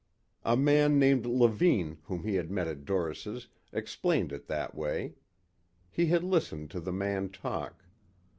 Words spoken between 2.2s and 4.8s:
he had met at Doris' explained it that